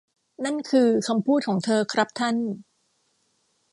[0.45, 2.35] นั่นคือคำพูดของเธอครับท่าน